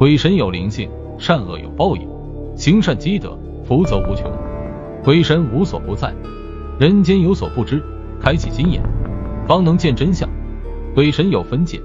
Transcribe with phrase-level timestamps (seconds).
[0.00, 2.08] 鬼神有灵性，善恶有报应，
[2.56, 4.32] 行善积德，福泽无穷。
[5.04, 6.14] 鬼神无所不在，
[6.78, 7.84] 人间有所不知。
[8.18, 8.82] 开启心眼，
[9.46, 10.26] 方能见真相。
[10.94, 11.78] 鬼神有分界，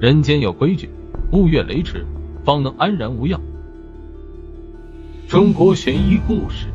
[0.00, 0.90] 人间有规矩。
[1.30, 2.04] 勿越雷池，
[2.44, 3.40] 方能安然无恙。
[5.28, 6.66] 中国悬疑故事。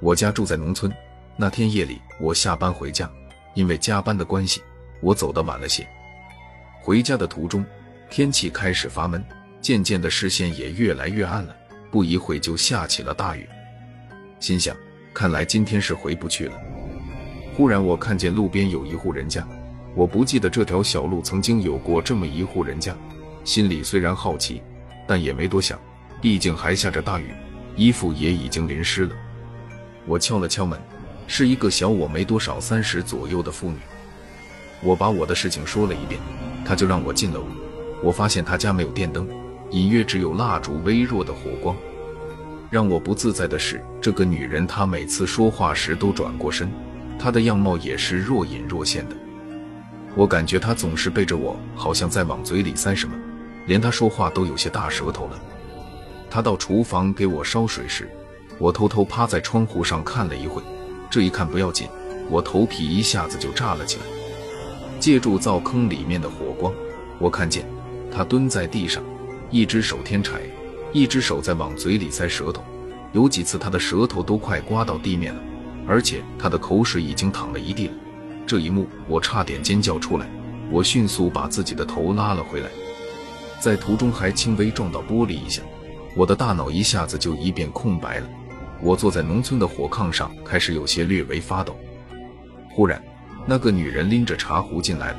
[0.00, 0.88] 我家住在农村。
[1.36, 3.10] 那天夜里，我下班回家，
[3.54, 4.62] 因为加班的关系，
[5.04, 5.86] 我走得晚了些。
[6.80, 7.62] 回家的途中，
[8.08, 9.22] 天气开始发闷，
[9.60, 11.54] 渐渐的视线也越来越暗了。
[11.90, 13.48] 不一会就下起了大雨，
[14.40, 14.74] 心想，
[15.12, 16.58] 看来今天是回不去了。
[17.54, 19.46] 忽然，我看见路边有一户人家，
[19.94, 22.96] 我不记得这条小路曾经有过这么一户人家，
[23.44, 24.60] 心里虽然好奇，
[25.06, 25.78] 但也没多想，
[26.20, 27.32] 毕竟还下着大雨，
[27.76, 29.14] 衣服也已经淋湿了。
[30.06, 30.80] 我敲了敲门。
[31.26, 33.78] 是一个小我没多少三十左右的妇女，
[34.84, 36.20] 我把我的事情说了一遍，
[36.64, 37.46] 她就让我进了屋。
[38.02, 39.26] 我发现她家没有电灯，
[39.70, 41.74] 隐约只有蜡烛微弱的火光。
[42.70, 46.70] 让我不自在的是，这个女人她每次说话时都转过身，
[47.18, 49.16] 她的样貌也是若隐若现的。
[50.14, 53.14] 我感觉她总是背着我，好像在往嘴里塞什么，
[53.66, 55.40] 连她说话都有些大舌头了。
[56.28, 58.10] 她到厨房给我烧水时，
[58.58, 60.62] 我偷偷趴在窗户上看了一会。
[61.08, 61.88] 这一看不要紧，
[62.28, 64.23] 我头皮一下子就炸了起来。
[65.04, 66.72] 借助灶坑里面的火光，
[67.18, 67.66] 我看见
[68.10, 69.04] 他蹲在地上，
[69.50, 70.40] 一只手添柴，
[70.94, 72.64] 一只手在往嘴里塞舌头。
[73.12, 75.42] 有几次他的舌头都快刮到地面了，
[75.86, 77.92] 而且他的口水已经淌了一地了。
[78.46, 80.26] 这一幕我差点尖叫出来。
[80.70, 82.70] 我迅速把自己的头拉了回来，
[83.60, 85.60] 在途中还轻微撞到玻璃一下，
[86.16, 88.28] 我的大脑一下子就一片空白了。
[88.80, 91.76] 我坐在农村的火炕上，开始有些略微发抖。
[92.70, 93.04] 忽然，
[93.46, 95.18] 那个女人拎着茶壶进来了。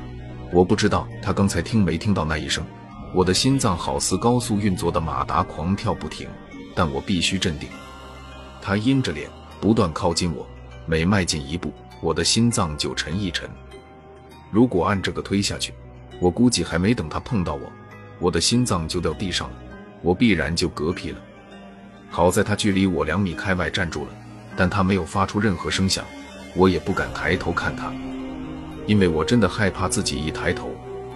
[0.51, 2.65] 我不知道她刚才听没听到那一声，
[3.13, 6.27] 我的心脏好似高速运作的马达，狂跳不停。
[6.73, 7.69] 但我必须镇定。
[8.61, 9.29] 她阴着脸，
[9.61, 10.45] 不断靠近我，
[10.85, 13.49] 每迈进一步，我的心脏就沉一沉。
[14.51, 15.73] 如果按这个推下去，
[16.19, 17.71] 我估计还没等她碰到我，
[18.19, 19.55] 我的心脏就掉地上了，
[20.01, 21.17] 我必然就嗝屁了。
[22.09, 24.11] 好在他距离我两米开外站住了，
[24.55, 26.03] 但他没有发出任何声响，
[26.55, 27.91] 我也不敢抬头看他，
[28.85, 30.69] 因为我真的害怕自己一抬头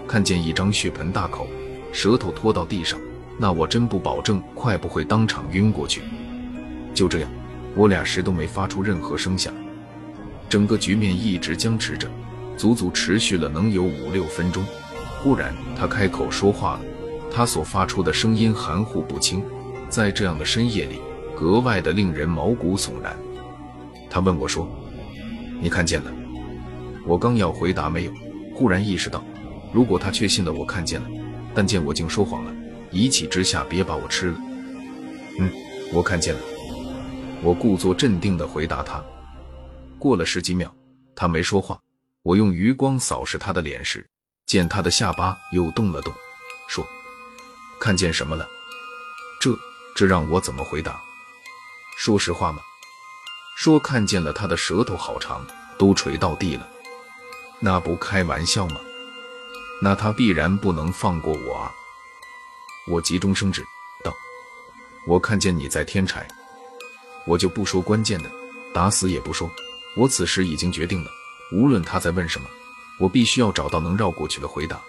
[0.07, 1.47] 看见一张血盆大口，
[1.91, 2.99] 舌头拖到地上，
[3.37, 6.01] 那我真不保证快不会当场晕过去。
[6.93, 7.29] 就这样，
[7.75, 9.53] 我俩谁都没发出任何声响，
[10.49, 12.09] 整个局面一直僵持着，
[12.57, 14.63] 足足持续了能有五六分钟。
[15.21, 16.81] 忽然，他开口说话了，
[17.31, 19.43] 他所发出的声音含糊不清。
[19.89, 20.99] 在这样的深夜里，
[21.35, 23.15] 格外的令人毛骨悚然。
[24.09, 24.67] 他问我说
[25.61, 26.11] ：“你看见了？”
[27.09, 28.13] 我刚要回答没有，
[28.53, 29.25] 忽然意识到，
[29.73, 31.07] 如果他确信了我看见了，
[31.55, 32.53] 但见我竟说谎了，
[32.91, 34.37] 一气之下别把我吃了。
[35.39, 35.51] 嗯，
[35.91, 36.39] 我看见了。
[37.41, 39.03] 我故作镇定地回答他。
[39.97, 40.71] 过了十几秒，
[41.15, 41.79] 他没说话。
[42.21, 44.07] 我用余光扫视他的脸时，
[44.45, 46.13] 见他的下巴又动了动，
[46.67, 46.85] 说
[47.81, 48.47] ：“看见什么了？”
[49.41, 49.49] 这。
[49.95, 51.01] 这让我怎么回答？
[51.97, 52.59] 说实话吗？
[53.57, 55.43] 说看见了他的舌头好长，
[55.75, 56.65] 都垂到地了，
[57.59, 58.79] 那不开玩笑吗？
[59.81, 61.71] 那他必然不能放过我啊！
[62.87, 63.63] 我急中生智
[64.03, 64.13] 道
[65.07, 66.27] ：“我看见你在添柴，
[67.25, 68.29] 我就不说关键的，
[68.73, 69.49] 打死也不说。
[69.95, 71.11] 我此时已经决定了，
[71.51, 72.47] 无论他在问什么，
[72.99, 74.81] 我必须要找到能绕过去的回答。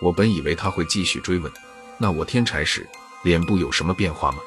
[0.00, 1.52] 我本以为他会继续追问，
[1.98, 2.86] 那我添柴时。”
[3.24, 4.38] 脸部有什么变化吗？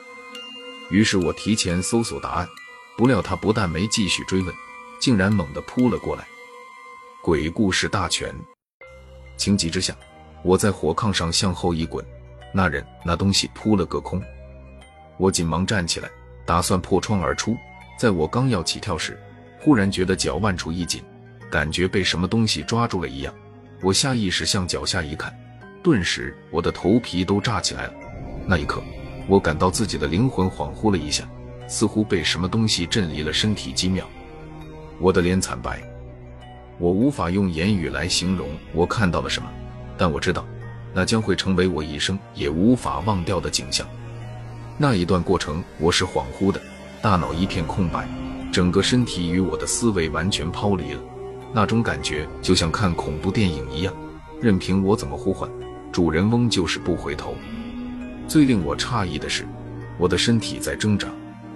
[0.91, 2.47] 于是我提前搜索答案，
[2.95, 4.53] 不料他不但没继续追问，
[4.99, 6.27] 竟然猛地扑了过来。
[7.27, 8.33] 鬼故事大全。
[9.35, 9.93] 情急之下，
[10.43, 12.01] 我在火炕上向后一滚，
[12.53, 14.23] 那人那东西扑了个空。
[15.17, 16.09] 我紧忙站起来，
[16.45, 17.53] 打算破窗而出。
[17.99, 19.19] 在我刚要起跳时，
[19.59, 21.03] 忽然觉得脚腕处一紧，
[21.51, 23.33] 感觉被什么东西抓住了一样。
[23.81, 25.37] 我下意识向脚下一看，
[25.83, 27.93] 顿时我的头皮都炸起来了。
[28.45, 28.81] 那一刻，
[29.27, 31.29] 我感到自己的灵魂恍惚了一下，
[31.67, 34.07] 似乎被什么东西震离了身体几秒。
[34.97, 35.83] 我的脸惨白，
[36.79, 39.49] 我无法用言语来形容我看到了什么，
[39.97, 40.45] 但我知道，
[40.93, 43.87] 那将会成为我一生也无法忘掉的景象。
[44.77, 46.61] 那一段过程，我是恍惚的，
[47.01, 48.07] 大脑一片空白，
[48.51, 51.01] 整个身体与我的思维完全抛离了。
[51.51, 53.93] 那种感觉就像看恐怖电影一样，
[54.39, 55.49] 任凭我怎么呼唤，
[55.91, 57.33] 主人翁就是不回头。
[58.27, 59.47] 最令我诧异的是，
[59.97, 61.07] 我的身体在挣扎，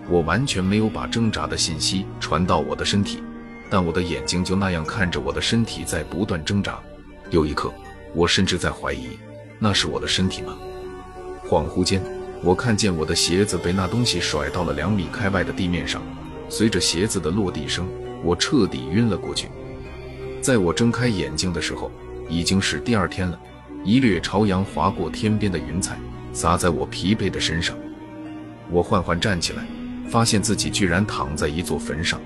[0.09, 3.21] 我完全没有把挣扎的信息传到我的身体，
[3.71, 6.77] 但我的眼睛就那样看着我的身体在不断挣扎。
[7.29, 7.73] 有一刻，
[8.13, 9.17] 我甚至在怀疑，
[9.57, 10.57] 那是我的身体吗？
[11.47, 12.03] 恍惚间，
[12.43, 16.01] 我看见我的鞋子被那东西甩到了两米开外的地面上，
[16.49, 17.87] 随着鞋子的落地声，
[18.25, 19.47] 我彻底晕了过去。
[20.41, 21.89] 在我睁开眼睛的时候，
[22.27, 23.39] 已经是第二天了。
[23.83, 25.97] 一掠朝阳划过天边的云彩，
[26.33, 27.75] 洒在我疲惫的身上。
[28.69, 29.65] 我缓缓站起来，
[30.09, 32.21] 发现自己居然躺在一座坟上，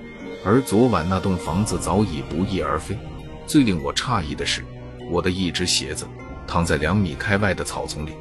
[0.45, 2.95] 而昨晚那栋房子早已不翼而飞。
[3.47, 4.63] 最令我诧异的是，
[5.09, 6.05] 我的一只鞋子
[6.45, 8.11] 躺在两米开外的草丛里。